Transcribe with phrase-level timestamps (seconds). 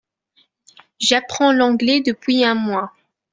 [0.99, 2.91] J’apprends l’anglais depuis un mois.